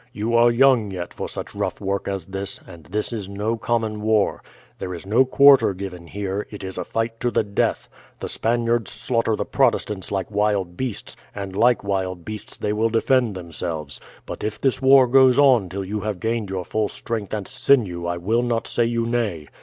[0.13, 4.01] "You are young yet for such rough work as this, and this is no common
[4.01, 4.41] war.
[4.79, 7.87] There is no quarter given here, it is a fight to the death.
[8.19, 13.35] The Spaniards slaughter the Protestants like wild beasts, and like wild beasts they will defend
[13.35, 13.99] themselves.
[14.25, 18.07] But if this war goes on till you have gained your full strength and sinew
[18.07, 19.49] I will not say you nay.